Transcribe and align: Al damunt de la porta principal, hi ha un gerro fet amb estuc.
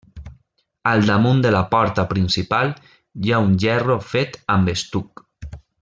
Al 0.91 1.03
damunt 1.09 1.43
de 1.45 1.51
la 1.55 1.61
porta 1.75 2.07
principal, 2.15 2.73
hi 3.27 3.35
ha 3.35 3.43
un 3.49 3.55
gerro 3.67 3.99
fet 4.15 4.41
amb 4.57 4.73
estuc. 4.79 5.25